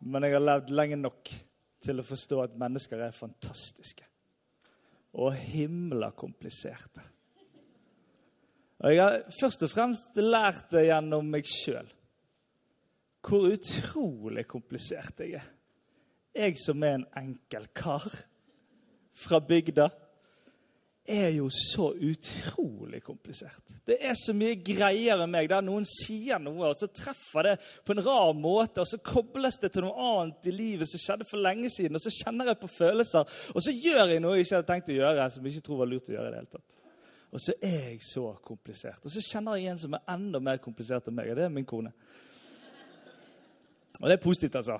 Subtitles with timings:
[0.00, 1.32] men jeg har levd lenge nok
[1.86, 4.06] til å forstå at mennesker er fantastiske.
[5.16, 7.04] Og himla kompliserte.
[8.84, 11.88] Og jeg har først og fremst lært det gjennom meg sjøl.
[13.26, 15.46] Hvor utrolig komplisert jeg er.
[16.36, 18.04] Jeg som er en enkel kar
[19.16, 19.88] fra bygda
[21.08, 23.74] er jo så utrolig komplisert.
[23.86, 25.48] Det er så mye greier enn meg.
[25.50, 27.54] Der noen sier noe, og så treffer det
[27.86, 31.28] på en rar måte, og så kobles det til noe annet i livet som skjedde
[31.28, 34.48] for lenge siden, og så kjenner jeg på følelser, og så gjør jeg noe jeg
[34.48, 36.42] ikke hadde tenkt å gjøre, som jeg ikke tror var lurt å gjøre i det
[36.42, 36.82] hele tatt.
[37.36, 39.02] Og så er jeg så komplisert.
[39.04, 41.52] Og så kjenner jeg en som er enda mer komplisert enn meg, og det er
[41.52, 41.92] min kone.
[44.00, 44.78] Og det er positivt, altså.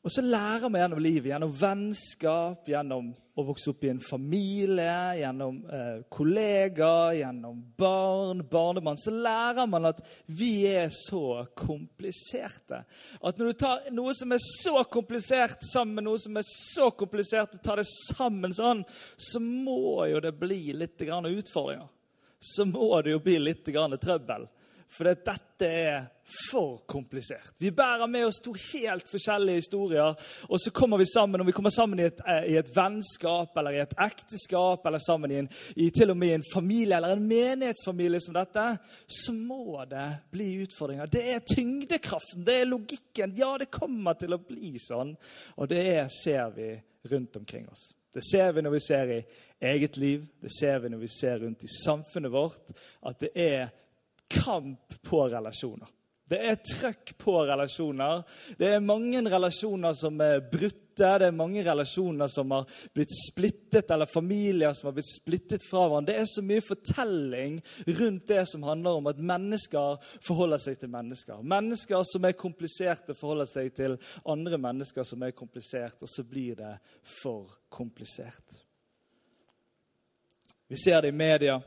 [0.00, 4.94] Og så lærer vi gjennom livet, gjennom vennskap, gjennom å vokse opp i en familie,
[5.18, 12.80] gjennom eh, kollegaer, gjennom barn, barnebarn, så lærer man at vi er så kompliserte.
[13.20, 16.88] At når du tar noe som er så komplisert, sammen med noe som er så
[16.96, 18.80] komplisert, og tar det sammen sånn,
[19.20, 21.88] så må jo det bli litt utfordringer.
[22.40, 24.48] Så må det jo bli litt trøbbel.
[24.90, 26.06] For dette er
[26.50, 27.52] for komplisert.
[27.58, 30.14] Vi bærer med oss to helt forskjellige historier,
[30.48, 31.40] og så kommer vi sammen.
[31.40, 34.98] Om vi kommer sammen i et, eh, i et vennskap eller i et ekteskap eller
[34.98, 38.66] sammen i, en, i til og med i en familie eller en menighetsfamilie som dette,
[39.06, 41.06] så må det bli utfordringer.
[41.06, 43.34] Det er tyngdekraften, det er logikken.
[43.38, 45.14] Ja, det kommer til å bli sånn.
[45.56, 46.74] Og det er, ser vi
[47.10, 47.92] rundt omkring oss.
[48.14, 49.20] Det ser vi når vi ser i
[49.70, 52.72] eget liv, det ser vi når vi ser rundt i samfunnet vårt,
[53.06, 53.68] at det er
[54.30, 55.88] kamp på relasjoner.
[56.30, 58.20] Det er trøkk på relasjoner.
[58.58, 60.76] Det er mange relasjoner som er brutte.
[61.00, 65.88] Det er mange relasjoner som har blitt splittet, eller familier som har blitt splittet fra
[65.88, 66.12] hverandre.
[66.12, 67.56] Det er så mye fortelling
[67.98, 71.42] rundt det som handler om at mennesker forholder seg til mennesker.
[71.56, 76.60] Mennesker som er kompliserte, forholder seg til andre mennesker som er kompliserte, og så blir
[76.60, 76.76] det
[77.22, 78.60] for komplisert.
[80.70, 81.58] Vi ser det i media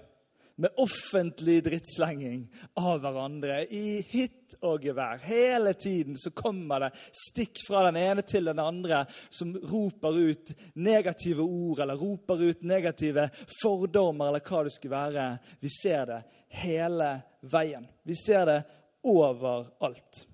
[0.56, 2.44] med offentlig drittslenging
[2.78, 5.18] av hverandre i hytt og gevær.
[5.26, 9.04] Hele tiden så kommer det stikk fra den ene til den andre
[9.34, 13.30] som roper ut negative ord eller roper ut negative
[13.62, 15.28] fordommer eller hva det skulle være.
[15.60, 16.22] Vi ser det
[16.62, 17.10] hele
[17.50, 17.90] veien.
[18.06, 18.62] Vi ser det
[19.10, 20.28] overalt.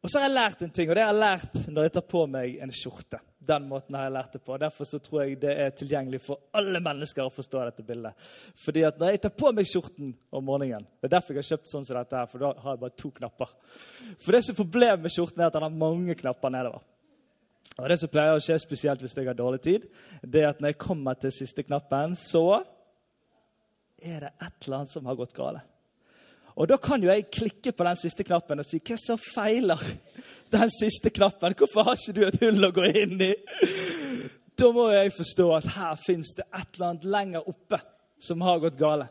[0.00, 2.06] Og så har jeg lært en ting, og det har jeg lært når jeg tar
[2.08, 3.20] på meg en skjorte.
[3.50, 4.58] Den måten har jeg lært det på.
[4.62, 8.28] Derfor så tror jeg det er tilgjengelig for alle mennesker å forstå dette bildet.
[8.58, 11.50] Fordi at når jeg tar på meg skjorten om morgenen Det er derfor jeg har
[11.50, 13.54] kjøpt sånn som dette, her, for da har jeg bare to knapper.
[14.22, 16.86] For det som er problemet med skjorten, er at den har mange knapper nedover.
[17.78, 19.86] Og Det som pleier å skje, spesielt hvis jeg har dårlig tid,
[20.22, 22.62] det er at når jeg kommer til siste knappen, så
[24.00, 25.69] er det et eller annet som har gått galt.
[26.60, 29.80] Og da kan jo jeg klikke på den siste knappen og si hva som feiler
[30.52, 31.56] den siste knappen?
[31.56, 33.30] Hvorfor har ikke du et hull å gå inn i?
[34.60, 37.80] Da må jeg forstå at her fins det et eller annet lenger oppe
[38.20, 39.08] som har gått gale.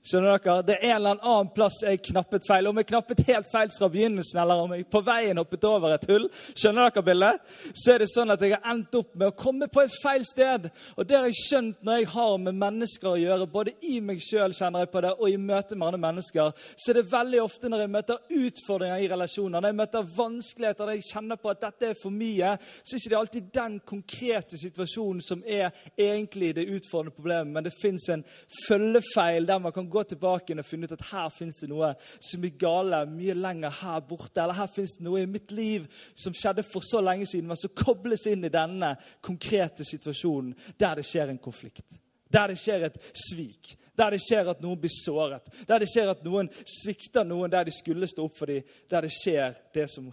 [0.00, 0.62] Skjønner dere?
[0.64, 2.70] Det er en eller annen plass jeg knappet feil.
[2.70, 6.06] Om jeg knappet helt feil fra begynnelsen, eller om jeg på veien hoppet over et
[6.08, 6.24] hull,
[6.56, 7.50] skjønner dere bildet?
[7.76, 10.24] Så er det sånn at jeg har endt opp med å komme på et feil
[10.24, 10.70] sted.
[10.96, 14.22] Og det har jeg skjønt når jeg har med mennesker å gjøre, både i meg
[14.24, 17.44] sjøl kjenner jeg på det, og i møte med andre mennesker, så er det veldig
[17.44, 21.52] ofte når jeg møter utfordringer i relasjoner, når jeg møter vanskeligheter, når jeg kjenner på
[21.52, 25.76] at dette er for mye, så er det ikke alltid den konkrete situasjonen som er
[25.92, 28.24] egentlig det utfordrende problemet, men det fins en
[28.64, 32.44] følgefeil der man kan gå tilbake og finne ut at her fins det noe som
[32.46, 34.40] er gale mye lenger her borte.
[34.42, 37.60] Eller her fins det noe i mitt liv som skjedde for så lenge siden, men
[37.60, 38.94] som kobles inn i denne
[39.24, 42.00] konkrete situasjonen der det skjer en konflikt.
[42.30, 43.74] Der det skjer et svik.
[43.98, 45.48] Der det skjer at noen blir såret.
[45.66, 48.66] Der det skjer at noen svikter noen der de skulle stå opp for dem.
[48.90, 50.12] Der det skjer det som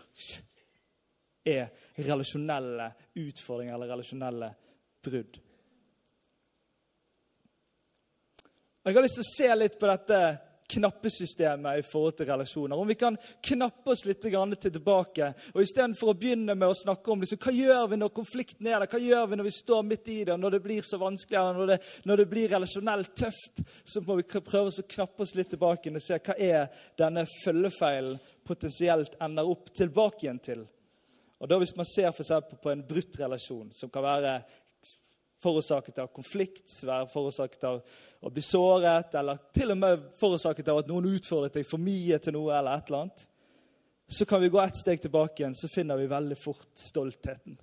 [1.47, 4.49] er relasjonelle utfordringer eller relasjonelle
[5.05, 5.37] brudd.
[8.87, 10.17] Jeg har lyst til å se litt på dette
[10.71, 12.79] knappesystemet i forhold til relasjoner.
[12.79, 14.35] Om vi kan knappe oss litt til
[14.71, 15.33] tilbake.
[15.53, 18.79] og Istedenfor å begynne med å snakke om liksom, hva gjør vi når konflikten er
[18.79, 21.41] der, hva gjør vi når vi står midt i det, når det blir så vanskelig,
[21.57, 25.51] når det, når det blir relasjonelt tøft, så må vi prøve å knappe oss litt
[25.51, 28.15] tilbake og se hva er denne følgefeilen
[28.47, 30.63] potensielt ender opp tilbake igjen til.
[31.43, 32.23] Og da Hvis man ser for
[32.63, 34.39] på en brutt relasjon, som kan være
[35.43, 37.81] forårsaket av konflikt, være forårsaket av
[38.25, 42.19] å bli såret, eller til og med forårsaket av at noen utfordret deg for mye
[42.23, 43.27] til noe, eller et eller annet,
[44.07, 47.57] så kan vi gå ett steg tilbake igjen, så finner vi veldig fort stoltheten.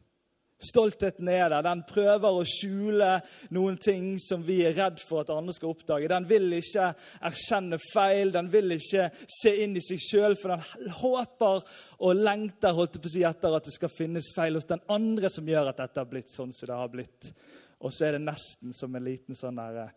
[0.64, 1.64] Stoltheten er der.
[1.66, 3.08] Den prøver å skjule
[3.54, 6.08] noen ting som vi er redd for at andre skal oppdage.
[6.08, 6.92] Den vil ikke
[7.26, 9.08] erkjenne feil, den vil ikke
[9.40, 11.66] se inn i seg sjøl, for den håper
[11.98, 15.32] og lengter holdt på å si, etter at det skal finnes feil hos den andre
[15.32, 17.34] som gjør at dette har blitt sånn som det har blitt.
[17.80, 19.96] Og så er det nesten som en liten sånn der eh,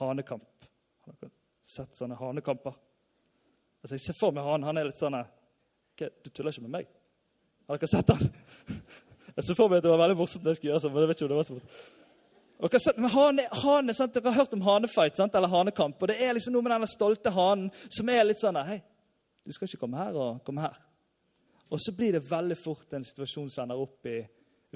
[0.00, 0.66] hanekamp.
[1.06, 1.32] Har dere
[1.62, 2.74] sett sånne hanekamper?
[3.82, 4.66] Altså, Jeg ser for meg han.
[4.66, 5.18] Han er litt sånn
[5.98, 6.92] Du tuller ikke med meg?
[7.68, 8.22] Har dere sett han?
[9.36, 10.44] Jeg ser for meg at det var veldig morsomt.
[10.44, 12.00] det jeg skulle gjøre sånn, men jeg vet ikke om det var så morsomt.
[12.62, 14.12] Og men hane, hane, sant?
[14.14, 15.34] dere har hørt om hanefight sant?
[15.34, 15.96] eller hanekamp.
[16.02, 18.76] og Det er liksom noe med denne stolte hanen som er litt sånn Hei,
[19.42, 20.76] du skal ikke komme her og komme her.
[21.72, 24.20] Og så blir det veldig fort en situasjon som ender opp i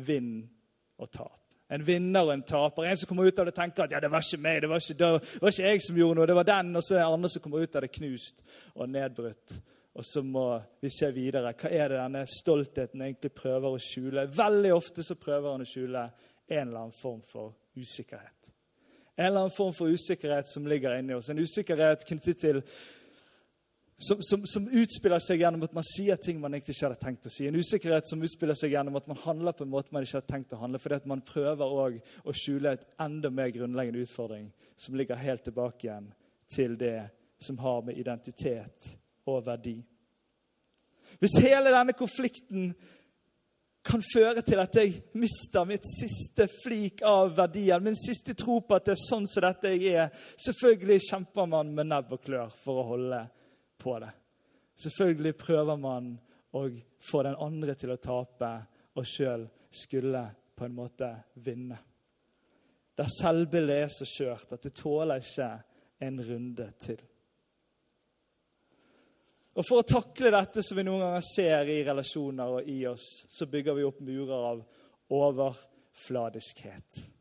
[0.09, 0.49] vind
[0.99, 1.46] og tap.
[1.71, 2.87] En vinner og en taper.
[2.87, 4.83] En som kommer ut av det tenker at ja, det var ikke meg, det var
[4.83, 6.77] ikke, det var ikke jeg som gjorde noe, det var den.
[6.79, 9.57] Og så er det andre som kommer ut av det knust og nedbrutt.
[9.97, 10.47] Og så må
[10.85, 11.55] vi se videre.
[11.57, 14.27] Hva er det denne stoltheten egentlig prøver å skjule?
[14.29, 16.03] Veldig ofte så prøver han å skjule
[16.47, 18.53] en eller annen form for usikkerhet.
[19.17, 21.31] En eller annen form for usikkerhet som ligger inni oss.
[21.33, 22.61] En usikkerhet knyttet til
[23.97, 27.33] som, som, som, utspiller seg gjennom at man sier ting man ikke hadde tenkt å
[27.33, 27.47] si.
[27.49, 30.33] En usikkerhet som utspiller seg gjennom at man handler på en måte man ikke hadde
[30.35, 31.97] tenkt å handle, fordi at man prøver
[32.29, 36.11] å skjule et enda mer grunnleggende utfordring som ligger helt tilbake igjen
[36.53, 36.99] til det
[37.41, 38.93] som har med identitet
[39.27, 39.79] og verdi.
[41.17, 42.69] Hvis hele denne konflikten
[43.87, 48.77] kan føre til at jeg mister mitt siste flik av verdien, min siste tro på
[48.77, 52.53] at det er sånn som dette jeg er Selvfølgelig kjemper man med nebb og klør
[52.65, 53.23] for å holde
[53.78, 54.12] på det.
[54.76, 56.14] Selvfølgelig prøver man
[56.56, 56.67] å
[57.11, 58.50] få den andre til å tape
[58.96, 60.25] og sjøl skulle
[60.56, 61.11] på en måte
[61.44, 61.78] vinne.
[62.96, 65.50] Der selvbildet er så skjørt at det tåler ikke
[66.06, 67.02] en runde til.
[69.56, 73.06] Og For å takle dette som vi noen ganger ser i relasjoner og i oss,
[73.32, 74.64] så bygger vi opp murer av
[75.17, 77.16] overfladiskhet.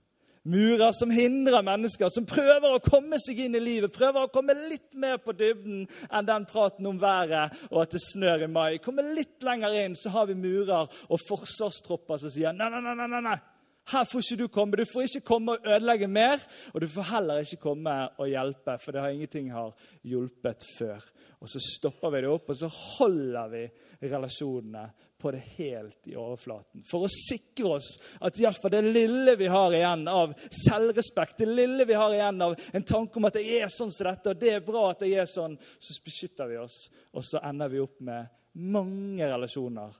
[0.45, 3.93] Murer som hindrer mennesker, som prøver å komme seg inn i livet.
[3.95, 8.03] Prøver å komme litt mer på dybden enn den praten om været og at det
[8.03, 8.77] snør i mai.
[8.83, 13.09] Kommer litt lenger inn, så har vi murer og forsvarstropper som sier nei, nei, nei,
[13.09, 13.37] nei, nei.
[13.85, 14.77] Her får ikke du komme.
[14.79, 16.41] Du får ikke komme og ødelegge mer.
[16.73, 21.05] Og du får heller ikke komme og hjelpe, for det har ingenting har hjulpet før.
[21.41, 23.65] Og så stopper vi det opp, og så holder vi
[24.09, 24.87] relasjonene
[25.25, 26.83] på det helt i overflaten.
[26.85, 27.87] For å sikre oss
[28.21, 32.53] at iallfall det lille vi har igjen av selvrespekt, det lille vi har igjen av
[32.77, 35.17] en tanke om at jeg er sånn som dette, og det er bra at jeg
[35.23, 36.75] er sånn, så beskytter vi oss.
[37.17, 38.29] Og så ender vi opp med
[38.61, 39.97] mange relasjoner,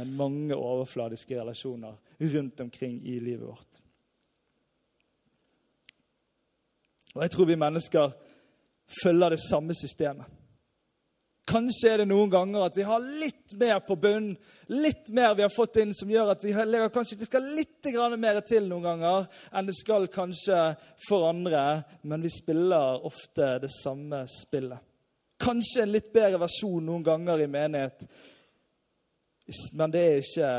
[0.00, 1.94] med mange overfladiske relasjoner
[2.34, 3.78] rundt omkring i livet vårt.
[7.14, 8.18] Og jeg tror vi mennesker
[8.98, 10.26] følger det samme systemet.
[11.46, 14.32] Kanskje er det noen ganger at vi har litt mer på bunnen,
[14.66, 17.86] litt mer vi har fått inn, som gjør at vi legger kanskje det skal litt
[18.18, 20.58] mer til noen ganger enn det skal kanskje
[21.06, 24.82] for andre, men vi spiller ofte det samme spillet.
[25.38, 28.02] Kanskje en litt bedre versjon noen ganger i menighet,
[29.78, 30.50] men det er ikke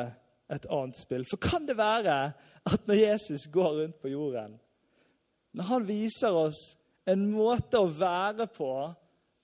[0.56, 1.25] et annet spill.
[1.27, 2.17] For kan det være
[2.63, 4.56] at når Jesus går rundt på jorden,
[5.51, 6.62] når han viser oss
[7.08, 8.72] en måte å være på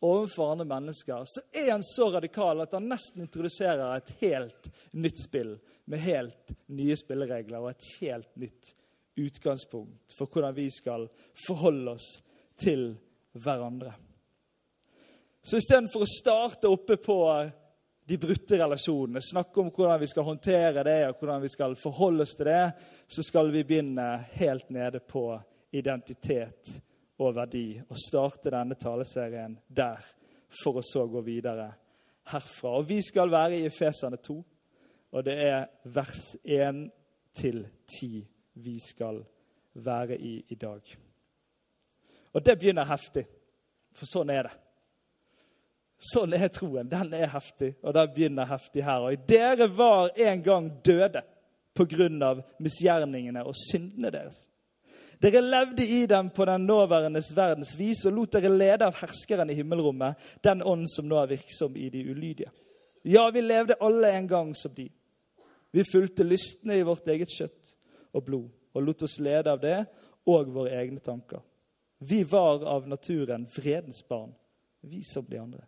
[0.03, 4.69] overfor andre mennesker, så er han så radikal at han nesten introduserer et helt
[4.99, 5.55] nytt spill
[5.85, 8.73] med helt nye spilleregler og et helt nytt
[9.19, 11.07] utgangspunkt for hvordan vi skal
[11.47, 12.09] forholde oss
[12.59, 12.89] til
[13.39, 13.93] hverandre.
[15.43, 17.19] Så istedenfor å starte oppe på
[18.07, 22.27] de brutte relasjonene, snakke om hvordan vi skal håndtere det og hvordan vi skal forholde
[22.27, 22.63] oss til det,
[23.07, 25.29] så skal vi begynne helt nede på
[25.71, 26.79] identitet
[27.27, 27.81] og verdi.
[27.89, 30.01] Og starte denne taleserien der,
[30.63, 31.71] for å så gå videre
[32.31, 32.77] herfra.
[32.77, 34.35] Og Vi skal være i Efesene 2,
[35.13, 36.85] og det er vers 1
[37.33, 37.65] til
[37.99, 39.23] 10 vi skal
[39.73, 40.81] være i i dag.
[42.33, 43.25] Og det begynner heftig,
[43.93, 44.53] for sånn er det.
[46.03, 46.89] Sånn er troen.
[46.89, 49.05] Den er heftig, og den begynner heftig her.
[49.07, 51.21] Og dere var en gang døde
[51.73, 54.43] på grunn av misgjerningene og syndene deres.
[55.23, 59.49] Dere levde i dem på den nåværendes verdens vis og lot dere lede av herskeren
[59.49, 62.51] i himmelrommet, den ånd som nå er virksom i de ulydige.
[63.07, 64.89] Ja, vi levde alle en gang som de.
[65.71, 67.71] Vi fulgte lystne i vårt eget kjøtt
[68.13, 69.79] og blod og lot oss lede av det
[70.27, 71.39] og våre egne tanker.
[72.03, 74.33] Vi var av naturen vredens barn,
[74.81, 75.63] vi som de andre.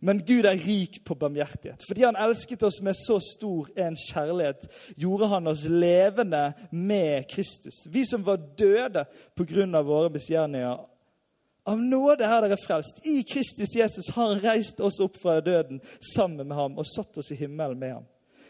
[0.00, 1.84] Men Gud er rik på barmhjertighet.
[1.88, 7.84] Fordi han elsket oss med så stor en kjærlighet, gjorde han oss levende med Kristus.
[7.90, 9.82] Vi som var døde pga.
[9.82, 10.84] våre misgjerninger.
[11.66, 13.06] Av nåde er dere frelst.
[13.06, 15.80] I Kristus Jesus har han reist oss opp fra døden
[16.14, 18.04] sammen med ham og satt oss i himmelen med ham.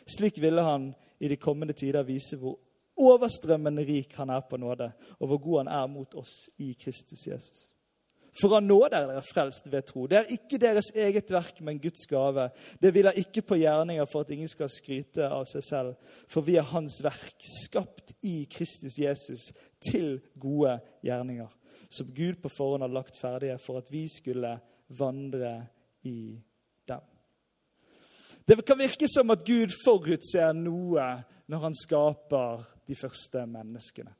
[0.06, 2.58] Slik ville han i de kommende tider vise hvor
[2.96, 7.26] overstrømmende rik han er på nåde, og hvor god han er mot oss i Kristus
[7.26, 7.73] Jesus.
[8.34, 10.08] For av nåde er dere frelst ved tro.
[10.10, 12.48] Det er ikke deres eget verk, men Guds gave.
[12.82, 16.16] Det hviler ikke på gjerninger for at ingen skal skryte av seg selv.
[16.30, 19.52] For vi er Hans verk, skapt i Kristus Jesus
[19.86, 21.52] til gode gjerninger.
[21.94, 24.56] Som Gud på forhånd har lagt ferdige for at vi skulle
[24.98, 25.54] vandre
[26.02, 26.34] i
[26.88, 27.06] dem.
[28.44, 31.06] Det kan virke som at Gud forutser noe
[31.46, 34.10] når han skaper de første menneskene.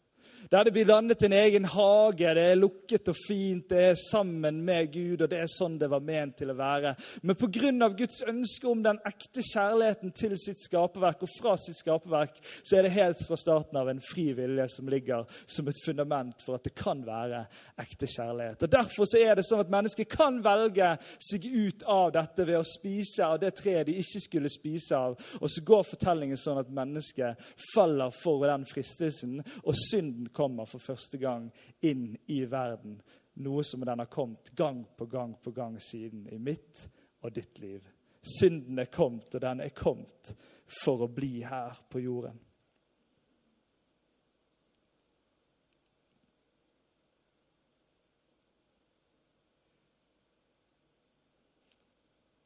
[0.55, 4.61] Der det blir dannet en egen hage, det er lukket og fint, det er sammen
[4.63, 6.93] med Gud, og det er sånn det var ment til å være.
[7.27, 7.89] Men pga.
[7.99, 12.87] Guds ønske om den ekte kjærligheten til sitt skaperverk og fra sitt skaperverk, så er
[12.87, 16.69] det helt fra starten av en fri vilje som ligger som et fundament for at
[16.69, 17.43] det kan være
[17.83, 18.63] ekte kjærlighet.
[18.63, 22.61] Og Derfor så er det sånn at mennesker kan velge seg ut av dette ved
[22.61, 25.19] å spise av det treet de ikke skulle spise av.
[25.41, 27.43] Og så går fortellingen sånn at mennesket
[27.73, 33.01] faller for den fristelsen, og synden kommer for første gang inn i verden.
[33.45, 36.87] Noe som den har kommet gang på gang på gang siden i mitt
[37.25, 37.83] og ditt liv.
[38.25, 40.35] Synden er kommet, og den er kommet
[40.83, 42.39] for å bli her på jorden.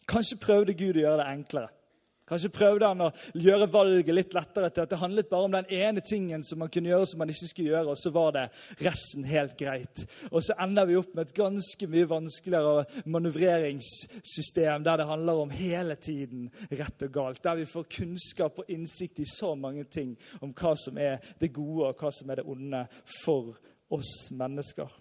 [0.09, 1.78] Kanskje prøvde Gud å gjøre det enklere.
[2.29, 5.71] Kanskje prøvde han å gjøre valget litt lettere til at det handlet bare om den
[5.73, 8.45] ene tingen som man kunne gjøre som man ikke skulle gjøre, og så var det
[8.85, 10.05] resten helt greit.
[10.29, 15.57] Og så ender vi opp med et ganske mye vanskeligere manøvreringssystem der det handler om
[15.57, 17.43] hele tiden rett og galt.
[17.45, 21.55] Der vi får kunnskap og innsikt i så mange ting om hva som er det
[21.57, 22.85] gode, og hva som er det onde
[23.23, 23.57] for
[23.95, 24.93] oss mennesker.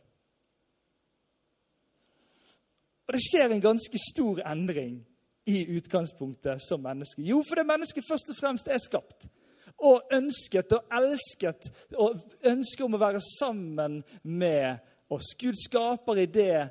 [3.07, 4.99] Og det skjer en ganske stor endring
[5.47, 7.23] i utgangspunktet som menneske?
[7.25, 9.29] Jo, fordi mennesket først og fremst er skapt.
[9.77, 14.79] Og ønsket og elsket og ønsket om å være sammen med
[15.13, 15.35] oss.
[15.39, 16.67] Gud skaper i det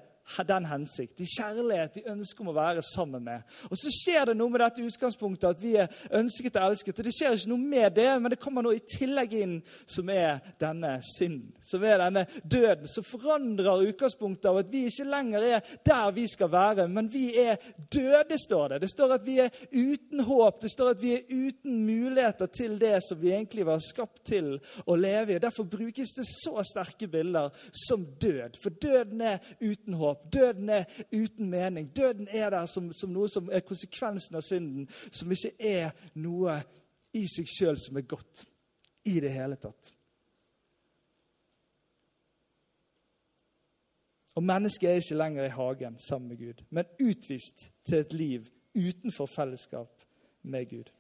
[0.47, 3.45] den hensikt, i kjærlighet, i ønske om å være sammen med.
[3.71, 6.99] Og Så skjer det noe med dette utgangspunktet at vi er ønsket og elsket.
[6.99, 9.57] og Det skjer ikke noe med det, men det kommer noe i tillegg inn,
[9.87, 11.55] som er denne synden.
[11.63, 16.27] Som er denne døden, som forandrer utgangspunktet av at vi ikke lenger er der vi
[16.29, 17.57] skal være, men vi er
[17.93, 18.81] døde, står det.
[18.85, 22.79] Det står at vi er uten håp, det står at vi er uten muligheter til
[22.81, 24.57] det som vi egentlig var skapt til
[24.87, 25.43] å leve i.
[25.43, 27.53] Derfor brukes det så sterke bilder
[27.87, 28.59] som død.
[28.63, 30.33] For døden er uten håp håp.
[30.33, 31.91] Døden er uten mening.
[31.97, 36.59] Døden er der som, som noe som er konsekvensen av synden, som ikke er noe
[37.17, 38.47] i seg sjøl som er godt
[39.07, 39.93] i det hele tatt.
[44.37, 48.51] Og mennesket er ikke lenger i hagen sammen med Gud, men utvist til et liv
[48.77, 50.05] utenfor fellesskap
[50.43, 50.91] med Gud.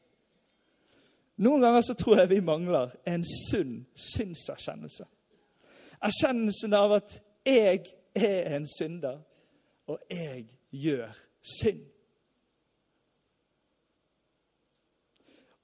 [1.36, 5.04] Noen ganger så tror jeg vi mangler en sunn synserkjennelse.
[6.00, 7.84] Erkjennelsen av at jeg
[8.16, 9.20] er en synder,
[9.86, 11.84] og jeg gjør synd.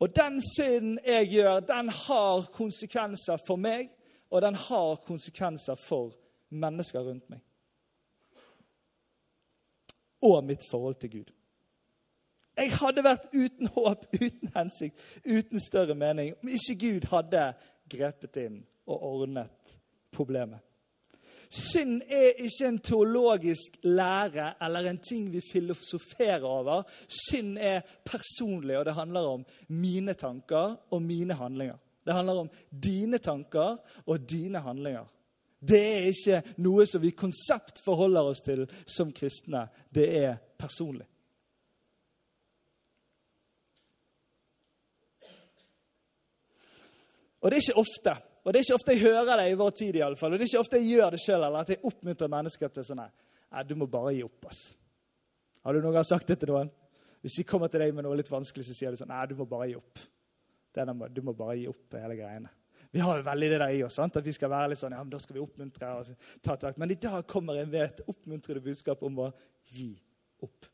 [0.03, 3.91] Og den synden jeg gjør, den har konsekvenser for meg,
[4.31, 6.17] og den har konsekvenser for
[6.49, 7.41] mennesker rundt meg.
[10.23, 11.31] Og mitt forhold til Gud.
[12.57, 17.47] Jeg hadde vært uten håp, uten hensikt, uten større mening om ikke Gud hadde
[17.91, 19.79] grepet inn og ordnet
[20.13, 20.61] problemet.
[21.53, 26.87] Synd er ikke en teologisk lære eller en ting vi filosoferer over.
[27.09, 31.77] Synd er personlig, og det handler om mine tanker og mine handlinger.
[32.07, 32.51] Det handler om
[32.85, 35.05] dine tanker og dine handlinger.
[35.61, 39.67] Det er ikke noe som vi konsept forholder oss til som kristne.
[39.95, 41.07] Det er personlig.
[47.43, 49.75] Og det er ikke ofte og Det er ikke ofte jeg hører det i vår
[49.79, 50.33] tid, i alle fall.
[50.33, 52.87] og det er ikke ofte jeg gjør det sjøl, eller at jeg oppmuntrer mennesker til
[52.87, 53.03] sånn
[53.53, 54.63] Nei, du må bare gi opp, ass.
[55.63, 56.71] Har du noen gang sagt det til noen?
[57.23, 59.37] Hvis de kommer til deg med noe litt vanskelig, så sier du sånn Nei, du
[59.39, 60.03] må bare gi opp.
[60.75, 62.51] Denne, du må bare gi opp hele greiene.
[62.93, 64.17] Vi har jo veldig det der i oss, sant?
[64.17, 65.93] at vi skal være litt sånn, ja, men da skal vi oppmuntre.
[66.01, 66.81] og ta tak.
[66.81, 69.29] Men i dag kommer jeg med et oppmuntrende budskap om å
[69.73, 69.95] gi
[70.45, 70.69] opp.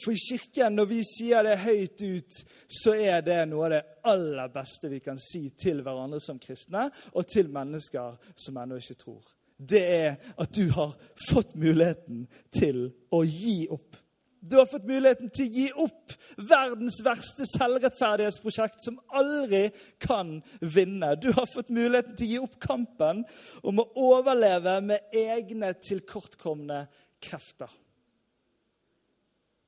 [0.00, 2.38] For i Kirken, når vi sier det høyt ut,
[2.72, 6.88] så er det noe av det aller beste vi kan si til hverandre som kristne,
[7.12, 9.24] og til mennesker som ennå ikke tror.
[9.60, 10.94] Det er at du har
[11.28, 13.98] fått muligheten til å gi opp.
[14.40, 16.14] Du har fått muligheten til å gi opp
[16.48, 19.66] verdens verste selvrettferdighetsprosjekt som aldri
[20.00, 21.12] kan vinne.
[21.20, 23.20] Du har fått muligheten til å gi opp kampen
[23.60, 26.86] om å overleve med egne tilkortkomne
[27.20, 27.68] krefter.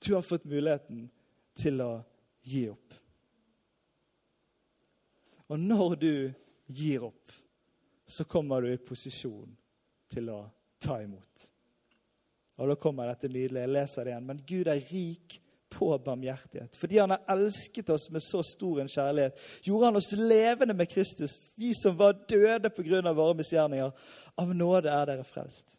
[0.07, 1.07] Du har fått muligheten
[1.59, 1.93] til å
[2.43, 2.95] gi opp.
[5.53, 6.15] Og når du
[6.67, 7.33] gir opp,
[8.07, 9.53] så kommer du i posisjon
[10.13, 10.41] til å
[10.83, 11.49] ta imot.
[12.61, 13.65] Og Da kommer dette nydelige.
[13.65, 14.27] Jeg leser det igjen.
[14.27, 15.39] Men Gud er rik
[15.73, 16.77] på barmhjertighet.
[16.77, 20.91] Fordi han har elsket oss med så stor en kjærlighet, gjorde han oss levende med
[20.91, 23.13] Kristus, vi som var døde pga.
[23.13, 23.93] våre misgjerninger.
[24.37, 25.79] Av nåde er dere frelst.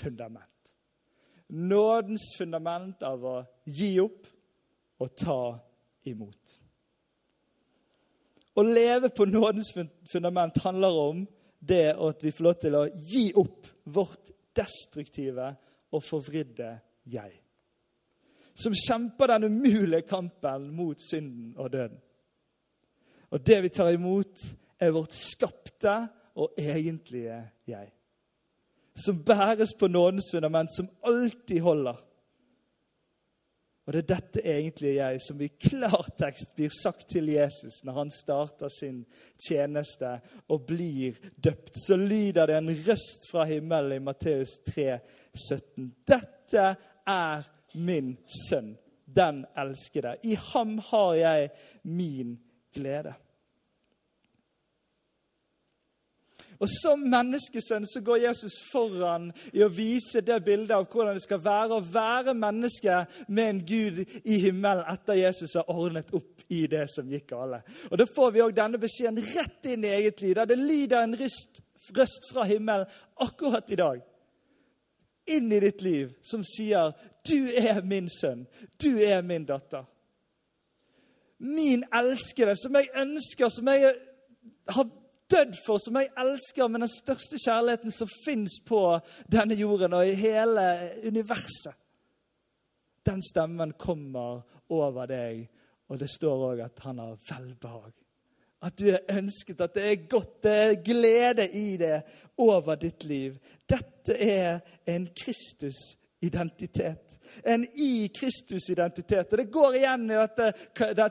[0.00, 0.74] fundament.
[1.46, 4.26] Nådens fundament av å gi opp
[4.98, 5.40] og ta
[6.08, 6.56] imot.
[8.56, 9.74] Å leve på nådens
[10.10, 11.24] fundament handler om
[11.60, 15.50] det at vi får lov til å gi opp vårt destruktive
[15.92, 16.70] og forvridde
[17.12, 17.34] jeg.
[18.56, 22.00] Som kjemper den umulige kampen mot synden og døden.
[23.30, 24.40] Og det vi tar imot,
[24.80, 25.98] er vårt skapte
[26.36, 27.36] og egentlige
[27.68, 27.95] jeg
[28.96, 31.96] som bæres på nådens fundament, som alltid holder.
[33.86, 38.08] Og det er dette egentlig jeg som i klartekst blir sagt til Jesus når han
[38.10, 39.04] starter sin
[39.46, 40.16] tjeneste
[40.50, 41.76] og blir døpt.
[41.86, 44.98] Så lyder det en røst fra himmelen i Matteus 3,
[45.30, 45.92] 17.
[46.08, 46.64] Dette
[47.06, 47.46] er
[47.78, 48.74] min sønn,
[49.06, 50.16] den elskede.
[50.24, 51.50] I ham har jeg
[51.84, 52.34] min
[52.74, 53.14] glede.
[56.60, 61.24] Og Som menneskesønn så går Jesus foran i å vise det bildet av hvordan det
[61.24, 66.44] skal være å være menneske med en Gud i himmelen etter Jesus har ordnet opp
[66.48, 67.62] i det som gikk gale.
[67.90, 71.02] Og Da får vi òg denne beskjeden rett inn i eget liv, der det lyder
[71.02, 71.60] en rist,
[71.96, 72.86] røst fra himmelen
[73.22, 74.00] akkurat i dag.
[75.26, 76.92] Inn i ditt liv som sier
[77.26, 78.46] 'Du er min sønn.
[78.82, 79.84] Du er min datter'.
[81.38, 83.94] Min elskede, som jeg ønsker, som jeg
[84.68, 84.86] har
[85.30, 88.80] dødd for, som jeg elsker med den største kjærligheten som fins på
[89.32, 90.66] denne jorden og i hele
[91.06, 91.74] universet.
[93.06, 95.44] Den stemmen kommer over deg,
[95.88, 97.92] og det står òg at han har velbehag.
[98.66, 102.00] At du er ønsket, at det er godt, det er glede i det
[102.42, 103.36] over ditt liv.
[103.68, 104.58] Dette er
[104.88, 105.06] en
[106.30, 109.32] Kristus-identitet en i Kristus-identitet.
[109.32, 110.52] Og Det går igjen i dette,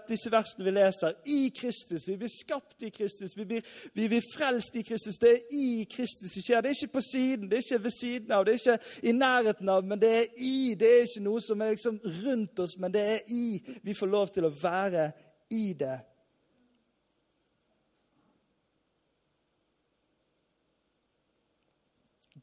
[0.08, 1.13] disse versene vi leser.
[1.25, 2.08] I Kristus.
[2.10, 3.38] Vi blir skapt i Kristus.
[3.38, 3.62] Vi blir,
[3.93, 5.19] vi blir frelst i Kristus.
[5.21, 6.62] Det er i Kristus det skjer.
[6.62, 9.13] Det er ikke på siden, det er ikke ved siden av, det er ikke i
[9.15, 10.58] nærheten av, men det er i.
[10.80, 13.47] Det er ikke noe som er liksom rundt oss, men det er i.
[13.84, 15.10] Vi får lov til å være
[15.54, 15.97] i det.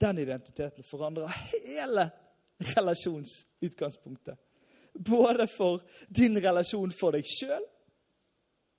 [0.02, 1.30] Den identiteten forandrer
[1.62, 2.08] hele
[2.62, 4.38] relasjonsutgangspunktet.
[4.92, 7.64] Både for din relasjon for deg sjøl,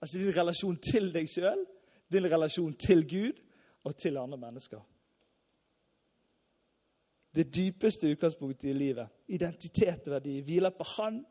[0.01, 1.65] altså din relasjon til deg sjøl,
[2.11, 3.39] din relasjon til Gud
[3.83, 4.81] og til andre mennesker.
[7.33, 11.23] Det dypeste utgangspunktet i livet, identitet og verdi, hviler på Han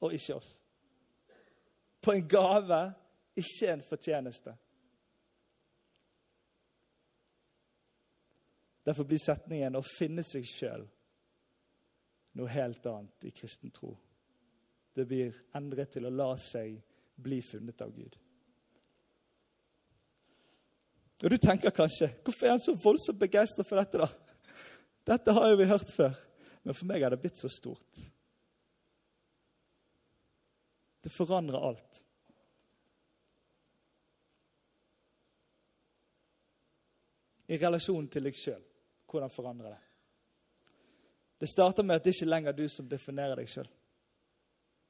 [0.00, 0.48] og ikke oss.
[2.02, 2.80] På en gave,
[3.36, 4.54] ikke en fortjeneste.
[8.86, 10.88] Derfor blir setningen 'å finne seg sjøl'
[12.38, 13.96] noe helt annet i kristen tro.
[14.94, 16.78] Det blir endret til å la seg
[17.18, 18.16] bli funnet av Gud.
[21.18, 23.98] Og Du tenker kanskje hvorfor er han så voldsomt begeistra for dette?
[23.98, 24.06] da?
[25.08, 26.14] Dette har jo vi hørt før,
[26.62, 28.04] men for meg er det blitt så stort.
[31.02, 32.02] Det forandrer alt.
[37.48, 38.62] I relasjon til deg sjøl.
[39.08, 39.87] Hvordan forandrer det?
[41.38, 43.68] Det starter med at det ikke lenger er du som definerer deg sjøl.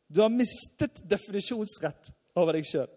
[0.08, 2.08] Du har mistet definisjonsrett
[2.40, 2.88] over deg sjøl.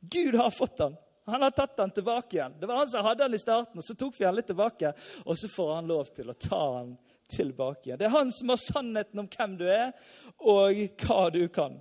[0.00, 0.96] Gud har fått den.
[1.26, 2.54] Han har tatt den tilbake igjen.
[2.60, 4.92] Det var han som hadde den i starten, og så tok vi han litt tilbake.
[5.24, 6.92] Og så får han lov til å ta han
[7.30, 7.98] tilbake igjen.
[7.98, 9.90] Det er han som har sannheten om hvem du er,
[10.38, 11.80] og hva du kan.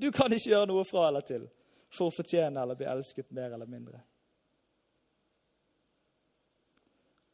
[0.00, 1.44] Du kan ikke gjøre noe fra eller til
[1.94, 4.00] for å fortjene eller bli elsket mer eller mindre.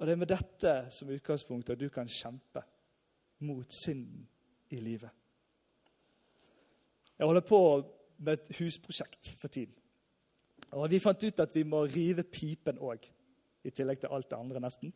[0.00, 2.62] Og det er med dette som utgangspunkt at du kan kjempe
[3.40, 4.28] mot synden
[4.70, 5.10] i livet.
[7.18, 7.60] Jeg holder på
[8.18, 9.74] med et husprosjekt for tiden.
[10.70, 13.06] Og Vi fant ut at vi må rive pipen òg,
[13.64, 14.92] i tillegg til alt det andre, nesten.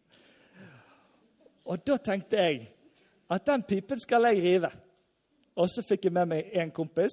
[1.64, 2.68] Og da tenkte jeg
[3.30, 4.70] at den pipen skal jeg rive.
[5.56, 7.12] Og så fikk jeg med meg én kompis.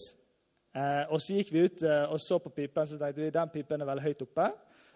[0.76, 3.50] Eh, og så gikk vi ut eh, og så på pipen, så tenkte vi den
[3.54, 4.48] pipen er veldig høyt oppe.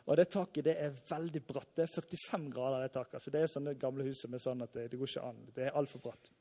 [0.06, 1.72] Og det taket det er veldig bratt.
[1.74, 3.24] Det er 45 grader, det taket.
[3.24, 5.44] Så det er sånne gamle hus som er sånn at det, det går ikke an.
[5.56, 6.32] Det er altfor bratt.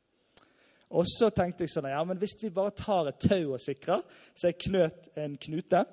[0.95, 4.05] Og så tenkte jeg sånn, ja, men hvis vi bare tar et tau og sikrer,
[4.37, 5.85] så jeg knøt en knute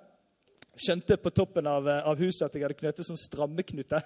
[0.80, 4.00] skjønte på toppen av, eh, av huset at jeg hadde knøttet sånn strammeknute.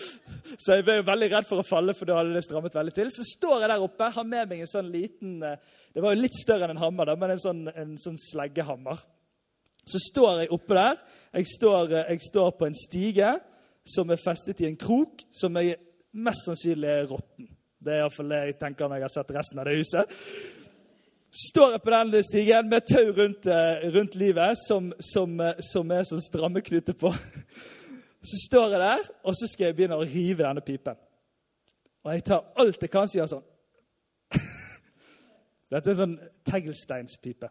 [0.62, 2.94] så jeg ble jo veldig redd for å falle, for da hadde det strammet veldig
[2.96, 3.12] til.
[3.14, 5.60] Så står jeg der oppe, har med meg en sånn liten eh,
[5.94, 9.00] Det var jo litt større enn en hammer, da, men en sånn, en sånn sleggehammer.
[9.90, 11.00] Så står jeg oppe der.
[11.34, 13.34] Jeg står, eh, jeg står på en stige
[13.86, 15.78] som er festet i en krok, som jeg
[16.12, 17.48] mest sannsynlig er råtten.
[17.80, 20.18] Det er iallfall det jeg tenker når jeg har sett resten av det huset
[21.30, 25.90] står jeg på den stigen med tau rundt, eh, rundt livet, som, som, eh, som
[25.90, 27.12] er sånn strammeknute på.
[28.30, 30.98] Så står jeg der, og så skal jeg begynne å rive denne pipen.
[32.04, 33.46] Og jeg tar alt jeg kan, gjør sånn.
[35.72, 36.12] Dette er en sånn
[36.44, 37.48] teglsteinspipe.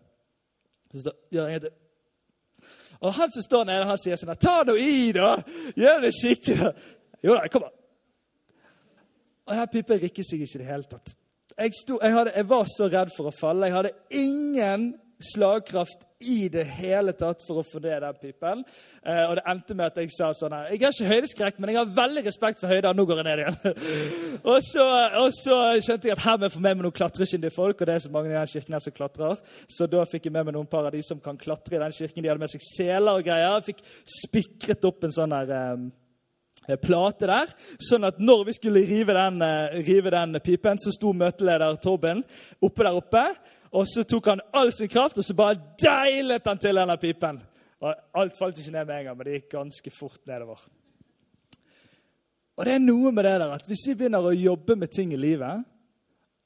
[0.93, 1.71] Så gjør jeg det.
[2.99, 5.37] Og han som står nede, han sier sånn Ta nå i, da!
[5.79, 6.73] Gjør det skikkelig!
[7.23, 7.75] Jo da, kom an.
[9.47, 11.15] Og denne pipa rikker seg ikke i det hele tatt
[11.59, 13.67] jeg, sto, jeg, hadde, jeg, var så redd for å falle.
[13.67, 14.85] Jeg hadde ingen
[15.19, 18.63] slagkraft i det hele tatt for å få ned den pipen.
[19.03, 21.71] Eh, og det endte med at jeg sa sånn her Jeg har ikke høydeskrekk, men
[21.71, 22.95] jeg har veldig respekt for høyder.
[22.95, 23.59] Nå går jeg ned igjen.
[24.51, 24.87] og, så,
[25.21, 27.87] og, så, skjønte jeg at her må jeg få med meg noen klatrekyndige folk, og
[27.87, 29.45] det er så mange i den kirken her som klatrer.
[29.77, 31.95] Så da fikk jeg med meg noen par av de som kan klatre i den
[31.95, 32.23] kirken.
[32.23, 33.55] De hadde med seg seler og greier.
[33.59, 33.85] Jeg fikk
[34.19, 37.55] spikret opp en sånn her eh, plate der.
[37.79, 42.25] Sånn at når vi skulle rive den, eh, rive den pipen, så sto møteleder Torben
[42.59, 43.23] oppe der oppe.
[43.71, 47.41] Og så tok han all sin kraft og så bare deilet han til denne pipen.
[47.79, 50.63] Og alt falt ikke ned med en gang, men det gikk ganske fort nedover.
[52.59, 55.13] Og det er noe med det der at Hvis vi begynner å jobbe med ting
[55.15, 55.63] i livet,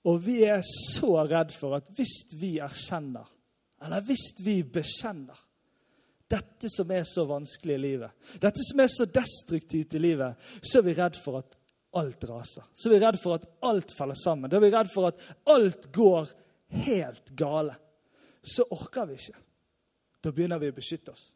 [0.04, 3.26] og vi er så redd for at hvis vi erkjenner,
[3.84, 5.40] eller hvis vi bekjenner
[6.30, 10.82] dette som er så vanskelig i livet, dette som er så destruktivt i livet, så
[10.82, 11.58] er vi redd for at
[11.98, 12.66] alt raser.
[12.74, 14.50] Så er vi redd for at alt faller sammen.
[14.50, 16.30] Da er vi redd for at alt går
[16.74, 17.76] helt gale.
[18.42, 19.40] Så orker vi ikke.
[20.24, 21.30] Da begynner vi å beskytte oss.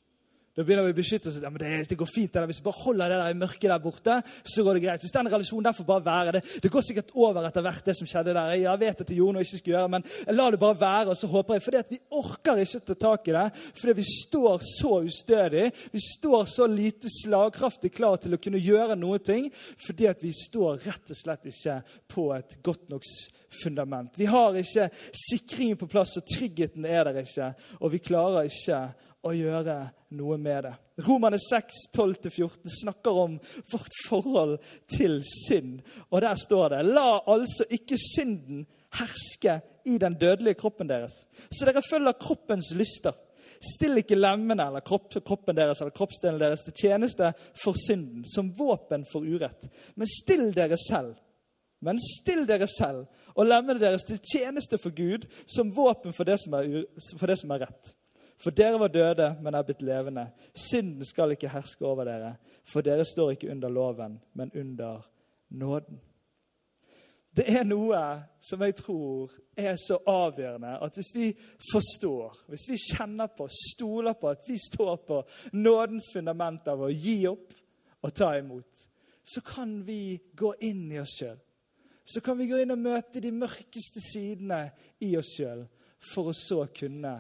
[0.58, 1.36] Da begynner vi å beskytte oss.
[1.38, 2.34] Ja, men det, det, går fint.
[2.34, 2.50] Eller.
[2.50, 5.04] Hvis vi bare holder det der i mørket der borte, så går det greit.
[5.06, 6.42] Hvis den relasjonen der får bare være det.
[6.64, 8.56] Det går sikkert over etter hvert, det som skjedde der.
[8.58, 11.14] Jeg vet at det gjorde noe jeg ikke skulle gjøre, men la det bare være.
[11.14, 13.46] Og så håper jeg, fordi at vi orker ikke ta tak i det.
[13.78, 15.70] Fordi vi står så ustødig.
[15.94, 19.52] Vi står så lite slagkraftig klar til å kunne gjøre noe ting.
[19.86, 23.06] Fordi at vi står rett og slett ikke på et godt nok
[23.62, 24.18] fundament.
[24.18, 27.54] Vi har ikke sikringen på plass, og tryggheten er der ikke.
[27.82, 28.82] Og vi klarer ikke
[29.28, 29.78] å gjøre
[30.18, 30.74] noe med det.
[31.06, 33.38] Romane 6, 12-14 snakker om
[33.72, 34.58] vårt forhold
[34.92, 35.82] til synd.
[36.10, 38.66] Og der står det La altså ikke synden
[38.98, 41.14] herske i den dødelige kroppen deres,
[41.52, 43.16] så dere følger kroppens lyster.
[43.64, 48.52] Still ikke lemmene eller kropp, kroppen deres eller kroppsdelen deres til tjeneste for synden, som
[48.54, 49.70] våpen for urett.
[49.96, 51.16] Men still dere selv.
[51.82, 53.06] Men still dere selv
[53.38, 56.84] og lemmene deres til tjeneste for Gud, som våpen for det som er,
[57.20, 57.94] for det som er rett.
[58.38, 60.28] For dere var døde, men er blitt levende.
[60.54, 65.02] Synden skal ikke herske over dere, for dere står ikke under loven, men under
[65.50, 66.00] nåden.
[67.38, 68.00] Det er noe
[68.42, 71.28] som jeg tror er så avgjørende at hvis vi
[71.72, 75.20] forstår, hvis vi kjenner på, stoler på at vi står på
[75.54, 77.54] nådens fundament av å gi opp
[78.02, 78.88] og ta imot,
[79.22, 81.38] så kan vi gå inn i oss sjøl.
[82.08, 84.64] Så kan vi gå inn og møte de mørkeste sidene
[85.04, 85.66] i oss sjøl,
[86.02, 87.20] for å så kunne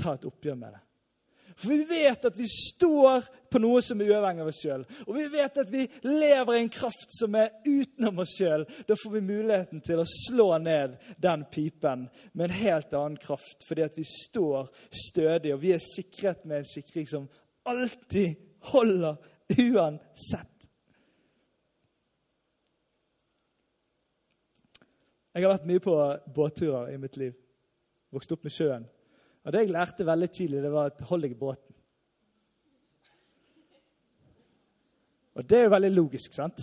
[0.00, 0.80] ta et oppgjør med det.
[1.60, 4.84] For vi vet at vi står på noe som er uavhengig av oss sjøl.
[5.04, 8.64] Og vi vet at vi lever i en kraft som er utenom oss sjøl.
[8.88, 13.66] Da får vi muligheten til å slå ned den pipen med en helt annen kraft.
[13.68, 14.70] Fordi at vi står
[15.02, 17.26] stødig, og vi er sikret med en sikring som
[17.68, 19.20] alltid holder
[19.58, 20.48] uansett.
[25.30, 25.98] Jeg har vært mye på
[26.34, 27.36] båtturer i mitt liv.
[28.10, 28.88] Vokst opp med sjøen.
[29.44, 31.74] Og Det jeg lærte veldig tidlig, det var at hold deg i båten.
[35.34, 36.62] Og det er jo veldig logisk, sant?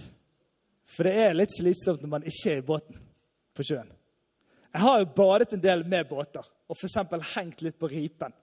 [0.87, 2.99] For det er litt slitsomt når man ikke er i båten
[3.57, 3.89] på sjøen.
[4.73, 6.99] Jeg har jo badet en del med båter og f.eks.
[7.33, 8.35] hengt litt på ripen.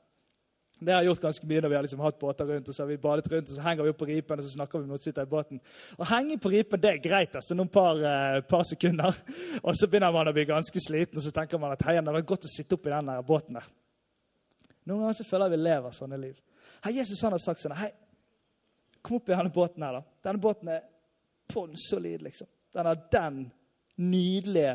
[0.75, 2.69] Det har jeg gjort ganske mye når vi har liksom hatt båter rundt.
[2.69, 4.57] og så har vi badet rundt, og så henger vi opp på ripen og så
[4.57, 5.61] snakker vi med noen som sitter i båten.
[5.95, 9.15] Å henge på ripen det er greit, altså noen par, eh, par, sekunder.
[9.67, 12.17] Og så begynner man å bli ganske sliten, og så tenker man at hei, det
[12.17, 13.71] var godt å sitte oppi den båten der.
[14.85, 16.41] Noen ganger så føler jeg vi lever sånne liv.
[16.85, 17.91] Her Jesus han har sagt sånn Hei,
[19.05, 20.19] kom opp i denne båten her, da.
[20.29, 20.85] Denne båten er
[21.53, 22.51] bunnsolid, liksom.
[22.75, 23.41] Den har den
[24.03, 24.75] nydelige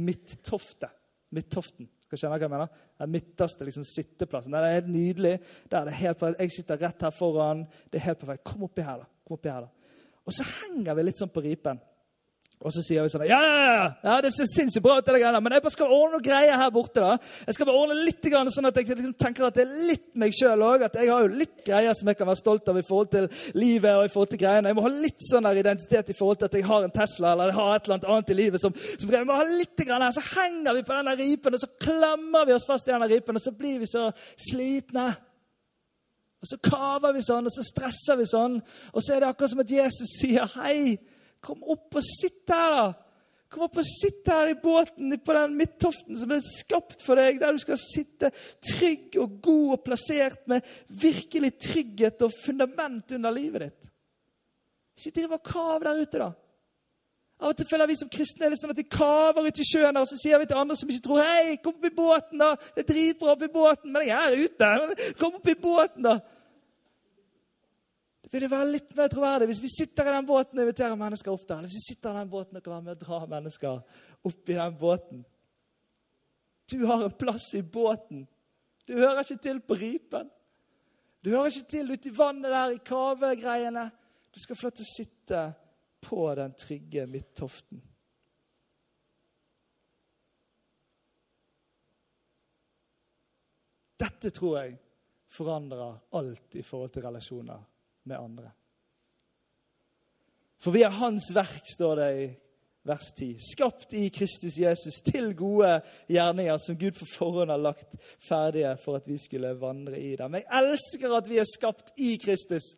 [0.00, 0.90] midttofte.
[1.34, 1.88] Midttoften.
[2.04, 2.82] Skal skjønne hva jeg mener?
[3.00, 4.54] Den midterste liksom, sitteplassen.
[4.54, 5.34] Den er helt nydelig.
[5.70, 6.42] Der er det helt perfekt.
[6.44, 7.64] Jeg sitter rett her foran.
[7.90, 8.44] Det er helt perfekt.
[8.46, 9.08] Kom oppi her, da.
[9.24, 9.98] Kom oppi her, da.
[10.24, 11.80] Og så henger vi litt sånn på ripen.
[12.64, 15.18] Og så sier vi sånn Ja, ja, ja, ja det ser sinnssykt bra ut, det
[15.18, 17.02] greiene, men jeg bare skal ordne noen greier her borte.
[17.02, 17.16] da.
[17.44, 20.32] Jeg skal bare ordne litt, sånn at jeg liksom tenker at det er litt meg
[20.36, 20.86] sjøl òg.
[20.86, 23.28] At jeg har jo litt greier som jeg kan være stolt av i forhold til
[23.58, 24.72] livet og i forhold til greiene.
[24.72, 27.34] Jeg må ha litt sånn der identitet i forhold til at jeg har en Tesla
[27.34, 28.64] eller jeg har et eller annet i livet.
[28.64, 30.16] som, som Jeg må ha litt grann her.
[30.16, 33.36] Så henger vi på denne ripen, og så klammer vi oss fast i denne ripen,
[33.36, 34.08] og så blir vi så
[34.48, 35.10] slitne.
[36.44, 38.58] Og så kaver vi sånn, og så stresser vi sånn.
[38.92, 40.96] Og så er det akkurat som at Jesus sier hei.
[41.44, 42.84] Kom opp og sitt her, da!
[43.54, 47.36] Kom opp og sitt her i båten på den midttoften som er skapt for deg,
[47.38, 48.32] der du skal sitte
[48.66, 53.92] trygg og god og plassert med virkelig trygghet og fundament under livet ditt.
[54.98, 56.32] Ikke driv og kav der ute, da.
[57.44, 59.66] Av og til føler vi som kristne er litt sånn at vi kaver ut i
[59.66, 62.40] sjøen og så sier vi til andre som ikke tror Hei, kom opp i båten,
[62.40, 62.52] da!
[62.74, 65.08] Det er dritbra opp i båten, men jeg er ute.
[65.20, 66.18] Kom opp i båten, da!
[68.34, 71.30] Vil det være litt mer troverdig hvis vi sitter i den båten og inviterer mennesker
[71.30, 71.62] opp der.
[71.62, 74.56] Hvis vi sitter i den båten og kan være med og dra mennesker opp i
[74.58, 75.20] den båten.
[76.72, 78.24] Du har en plass i båten.
[78.88, 80.32] Du hører ikke til på ripen.
[81.22, 83.84] Du hører ikke til ute i vannet der i kavegreiene.
[84.34, 85.42] Du skal få lov til å sitte
[86.04, 87.84] på den trygge midttoften.
[94.04, 94.74] Dette tror jeg
[95.30, 97.62] forandrer alt i forhold til relasjoner
[98.04, 98.50] med andre.
[100.62, 102.24] For vi er Hans verk, står det i
[102.84, 103.36] vers 10.
[103.40, 109.00] Skapt i Kristus Jesus til gode gjerninger som Gud på forhånd har lagt ferdige for
[109.00, 110.38] at vi skulle vandre i dem.
[110.40, 112.74] Jeg elsker at vi er skapt i Kristus.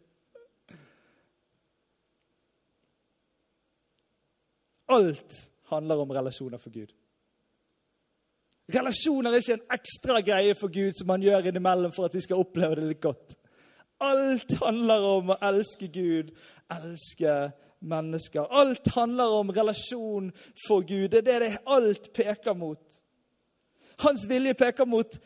[4.89, 6.95] Alt handler om relasjoner for Gud.
[8.75, 12.23] Relasjoner er ikke en ekstra greie for Gud som han gjør innimellom for at vi
[12.23, 13.37] skal oppleve det litt godt.
[14.01, 16.35] Alt handler om å elske Gud,
[16.73, 17.37] elske
[17.81, 18.49] mennesker.
[18.51, 20.33] Alt handler om relasjon
[20.67, 21.11] for Gud.
[21.11, 23.01] Det er det alt peker mot.
[24.05, 25.17] Hans vilje peker mot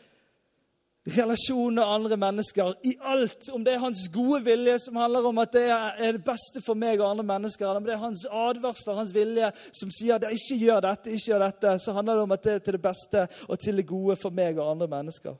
[1.03, 3.49] relasjon med andre mennesker i alt.
[3.49, 6.77] Om det er hans gode vilje som handler om at det er det beste for
[6.77, 10.29] meg og andre mennesker, eller om det er hans advarsler, hans vilje som sier at
[10.29, 12.83] ikke gjør dette, ikke gjør dette, så handler det om at det er til det
[12.85, 15.39] beste og til det gode for meg og andre mennesker.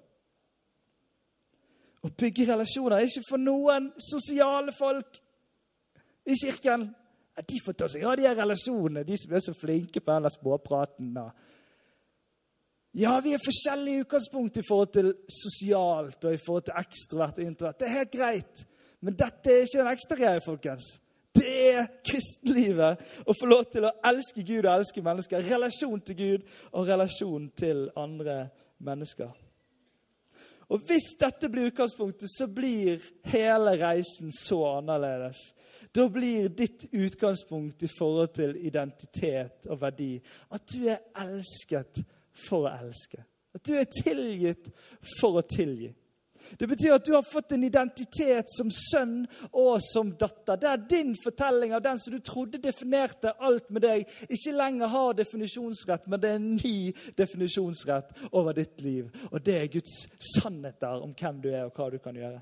[2.01, 5.19] Å bygge relasjoner er ikke for noen sosiale folk
[6.25, 6.87] i kirken.
[7.47, 10.31] De får ta seg av de her relasjonene, de som er så flinke på denne
[10.33, 11.19] småpraten.
[12.99, 17.39] Ja, vi er forskjellige i utgangspunkt i forhold til sosialt og i forhold til ekstrovert
[17.39, 17.79] og introvert.
[17.79, 18.65] Det er helt greit,
[19.01, 20.89] men dette er ikke en ekstra greia, folkens.
[21.31, 25.45] Det er kristenlivet å få lov til å elske Gud og elske mennesker.
[25.47, 28.41] Relasjon til Gud og relasjon til andre
[28.83, 29.31] mennesker.
[30.71, 35.41] Og Hvis dette blir utgangspunktet, så blir hele reisen så annerledes.
[35.91, 40.13] Da blir ditt utgangspunkt i forhold til identitet og verdi
[40.55, 41.99] at du er elsket
[42.47, 43.19] for å elske.
[43.51, 44.69] At du er tilgitt
[45.19, 45.91] for å tilgi.
[46.59, 50.59] Det betyr at du har fått en identitet som sønn og som datter.
[50.61, 55.17] Der din fortelling av den som du trodde definerte alt med deg, ikke lenger har
[55.17, 56.77] definisjonsrett, men det er en ny
[57.17, 59.09] definisjonsrett over ditt liv.
[59.31, 59.97] Og det er Guds
[60.33, 62.41] sannheter om hvem du er, og hva du kan gjøre.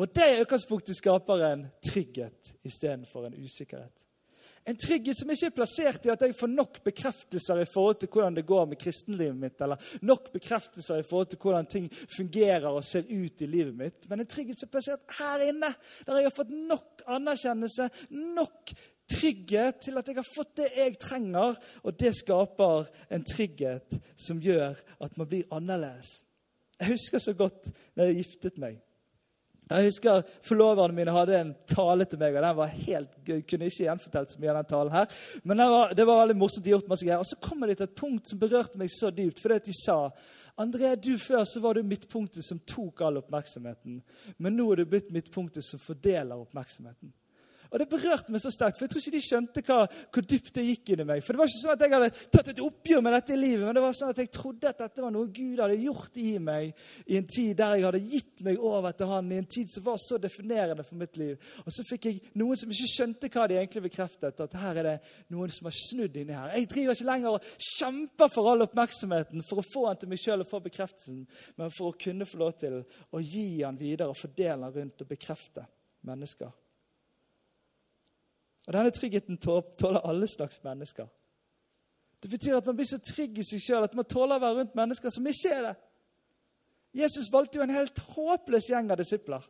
[0.00, 4.09] Og det i utgangspunktet skaper en trygghet istedenfor en usikkerhet.
[4.70, 8.10] En trygghet som ikke er plassert i at jeg får nok bekreftelser i forhold til
[8.12, 12.68] hvordan det går med kristenlivet mitt, eller nok bekreftelser i forhold til hvordan ting fungerer
[12.70, 14.06] og ser ut i livet mitt.
[14.10, 15.72] Men en trygghet som er plassert her inne,
[16.06, 17.88] der jeg har fått nok anerkjennelse,
[18.36, 18.74] nok
[19.10, 21.58] trygghet til at jeg har fått det jeg trenger.
[21.82, 26.20] Og det skaper en trygghet som gjør at man blir annerledes.
[26.80, 28.78] Jeg husker så godt når jeg giftet meg.
[29.70, 33.68] Jeg husker Forloverne mine hadde en tale til meg, og den var helt, jeg kunne
[33.70, 35.20] ikke gjenfortalt så mye av den talen her.
[35.46, 36.64] Men var, det var veldig morsomt.
[36.64, 37.22] de gjort masse greier.
[37.22, 39.38] Og så kommer de til et punkt som berørte meg så dypt.
[39.40, 40.00] fordi de sa
[40.60, 44.02] André, du før så var du midtpunktet som tok all oppmerksomheten.
[44.38, 47.14] Men nå er du blitt midtpunktet som fordeler oppmerksomheten.
[47.70, 49.78] Og Det berørte meg så sterkt, for jeg tror ikke de skjønte hva,
[50.10, 51.22] hvor dypt det gikk inni meg.
[51.22, 53.64] For Det var ikke sånn at jeg hadde tatt et oppgjør med dette i livet,
[53.66, 56.32] men det var sånn at jeg trodde at dette var noe Gud hadde gjort i
[56.42, 56.72] meg
[57.06, 59.86] i en tid der jeg hadde gitt meg over til Han, i en tid som
[59.86, 61.52] var så definerende for mitt liv.
[61.64, 64.88] Og så fikk jeg noen som ikke skjønte hva de egentlig bekreftet, at her er
[64.88, 64.96] det
[65.34, 66.54] noen som har snudd inni her.
[66.56, 70.22] Jeg driver ikke lenger og kjemper for all oppmerksomheten for å få han til meg
[70.22, 71.22] sjøl og få bekreftelsen,
[71.60, 75.06] men for å kunne få lov til å gi han videre og fordele han rundt
[75.06, 75.66] og bekrefte
[76.08, 76.50] mennesker.
[78.70, 81.08] Og Denne tryggheten tåler alle slags mennesker.
[82.22, 84.60] Det betyr at man blir så trygg i seg sjøl at man tåler å være
[84.60, 85.72] rundt mennesker som ikke er det.
[87.00, 89.42] Jesus valgte jo en helt håpløs gjeng av disipler.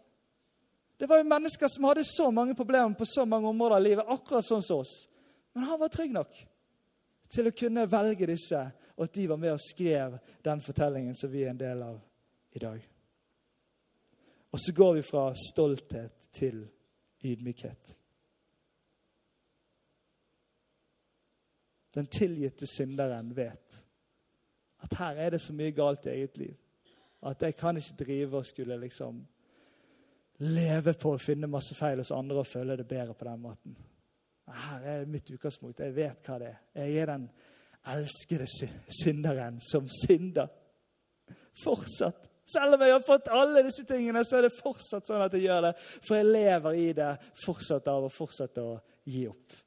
[0.96, 4.08] Det var jo mennesker som hadde så mange problemer på så mange områder av livet,
[4.08, 4.94] akkurat sånn som oss.
[5.52, 6.40] Men han var trygg nok
[7.28, 8.64] til å kunne velge disse,
[8.96, 10.16] og at de var med og skrev
[10.48, 12.00] den fortellingen som vi er en del av
[12.56, 12.82] i dag.
[14.48, 16.64] Og så går vi fra stolthet til
[17.20, 17.99] ydmykhet.
[21.94, 23.86] Den tilgitte synderen vet
[24.80, 26.54] at her er det så mye galt i eget liv
[27.28, 29.20] at jeg kan ikke drive og skulle liksom
[30.40, 33.76] leve på å finne masse feil hos andre og føle det bedre på den måten.
[34.50, 35.82] Her er mitt utgangspunkt.
[35.84, 36.62] Jeg vet hva det er.
[36.80, 37.26] Jeg er den
[37.92, 38.46] elskede
[39.02, 40.48] synderen som synder.
[41.62, 42.26] Fortsatt.
[42.50, 45.44] Selv om jeg har fått alle disse tingene, så er det fortsatt sånn at jeg
[45.44, 45.74] gjør det.
[46.00, 47.10] For jeg lever i det
[47.44, 49.58] fortsatt av å fortsette å gi opp.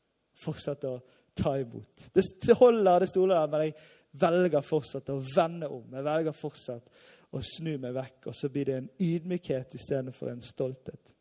[0.44, 0.98] Fortsette å
[1.36, 2.08] ta imot.
[2.14, 3.74] Det holder, det stoler der, men jeg
[4.22, 5.84] velger fortsatt å vende om.
[5.94, 10.46] Jeg velger fortsatt å snu meg vekk, og så blir det en ydmykhet istedenfor en
[10.46, 11.16] stolthet.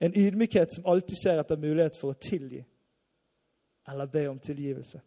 [0.00, 2.62] En ydmykhet som alltid ser etter mulighet for å tilgi
[3.90, 5.00] eller be om tilgivelse.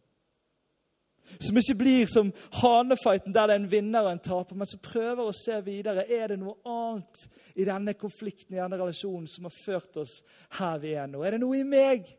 [1.39, 4.81] Som ikke blir som hanefighten der det er en vinner og en taper, men som
[4.83, 6.03] prøver å se videre.
[6.11, 7.23] Er det noe annet
[7.55, 10.19] i denne konflikten i denne relasjonen som har ført oss
[10.59, 11.23] her vi er nå?
[11.23, 12.11] Er det noe i meg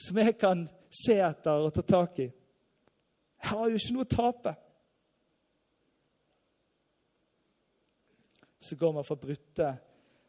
[0.00, 2.28] som jeg kan se etter og ta tak i.
[3.40, 4.54] Jeg har jo ikke noe å tape.
[8.60, 9.68] Så går man fra brutte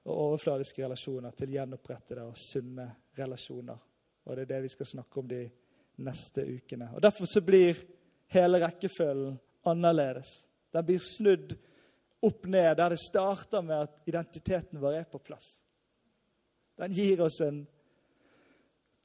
[0.07, 3.79] og overfladiske relasjoner til gjenopprettede og sunne relasjoner.
[4.25, 5.41] Og Det er det vi skal snakke om de
[6.03, 6.91] neste ukene.
[6.95, 7.79] Og Derfor så blir
[8.31, 10.47] hele rekkefølgen annerledes.
[10.73, 11.55] Den blir snudd
[12.21, 15.61] opp ned, der det starter med at identiteten vår er på plass.
[16.79, 17.65] Den gir oss en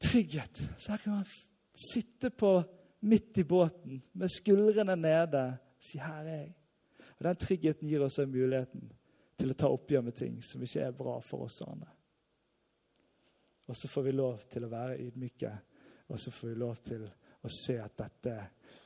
[0.03, 0.63] trygghet.
[0.79, 1.27] Så her kan man
[1.93, 2.63] sitte på
[3.01, 6.55] midt i båten med skuldrene nede og si 'her er jeg'.
[7.19, 8.93] Og Den tryggheten gir oss muligheten
[9.39, 11.89] til å ta oppgjør med ting som ikke er bra for oss andre.
[13.67, 15.53] Og så får vi lov til å være ydmyke,
[16.09, 17.07] og så får vi lov til
[17.43, 18.37] å se at dette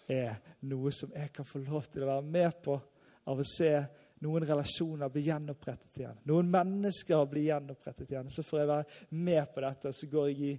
[0.09, 2.81] er noe som jeg kan få lov til å være med på.
[3.27, 3.71] Av å se
[4.25, 6.19] noen relasjoner bli gjenopprettet igjen.
[6.29, 8.31] Noen mennesker blir gjenopprettet igjen.
[8.33, 10.55] Så får jeg være med på dette, og så går jeg i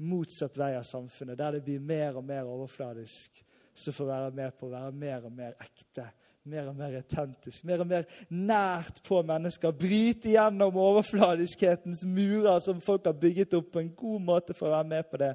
[0.00, 3.42] motsatt vei av samfunnet, der det blir mer og mer overfladisk,
[3.74, 6.06] så får være med på å være mer og mer ekte,
[6.50, 9.76] mer og mer autentisk, mer og mer nært på mennesker.
[9.76, 14.78] Bryte gjennom overfladiskhetens murer som folk har bygget opp på en god måte for å
[14.78, 15.34] være med på det,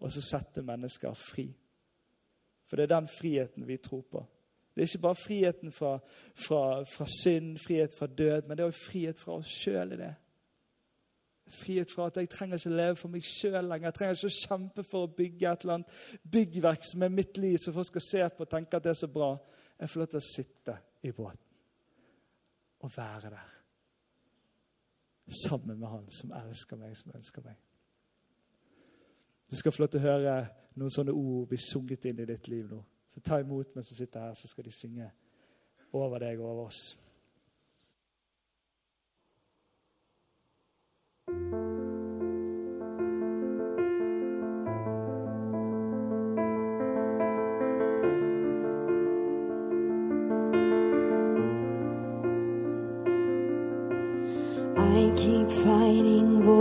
[0.00, 1.50] og så sette mennesker fri.
[2.68, 4.24] For det er den friheten vi tror på.
[4.74, 5.98] Det er ikke bare friheten fra,
[6.34, 9.98] fra, fra synd, frihet fra død, men det er også frihet fra oss sjøl i
[9.98, 10.12] det.
[11.50, 13.88] Frihet fra at jeg trenger ikke leve for meg sjøl lenger.
[13.88, 16.02] Jeg trenger ikke å kjempe for å bygge et eller annet
[16.36, 19.00] byggverk som er mitt liv, så folk skal se på og tenke at det er
[19.00, 19.30] så bra.
[19.80, 21.46] Jeg får lov til å sitte i båten
[22.80, 23.50] og være der.
[25.44, 27.58] Sammen med han som elsker meg, som ønsker meg.
[29.50, 30.34] Du skal få lov til å høre
[30.78, 32.80] noen sånne ord bli sunget inn i ditt liv nå.
[33.10, 35.10] Så ta imot mens du sitter her, så skal de synge
[35.92, 36.82] over deg og over oss.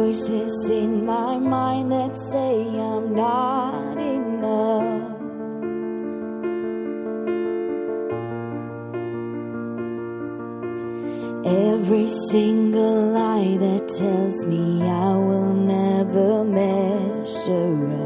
[0.09, 5.19] Voices in my mind that say I'm not enough.
[11.45, 17.98] Every single lie that tells me I will never measure up.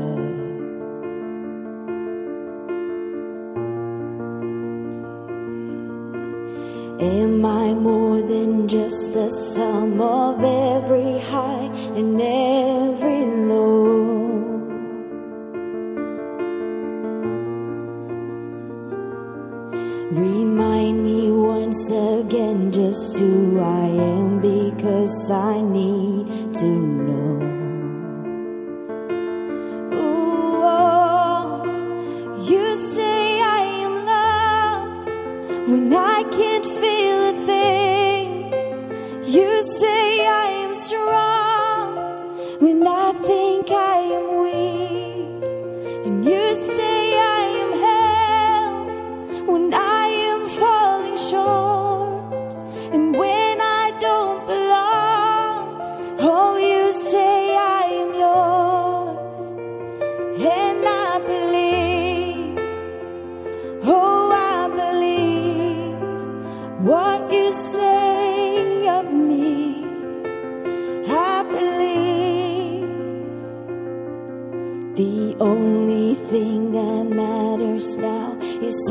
[7.04, 13.73] Am I more than just the sum of every high and every low?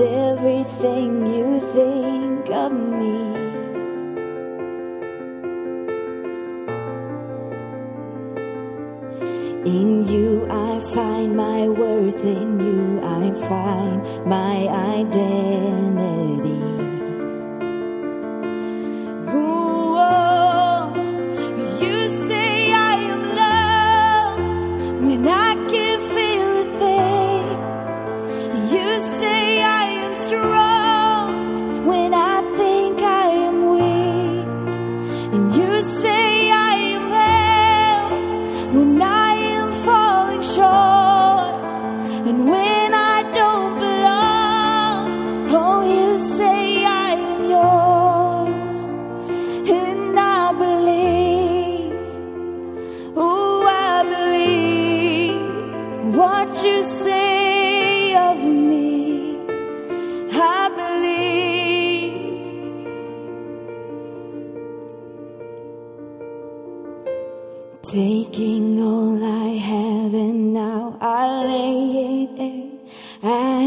[0.02, 3.42] everything you think of me.
[9.64, 16.71] In you I find my worth, in you I find my identity.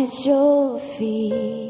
[0.05, 1.64] at your feet.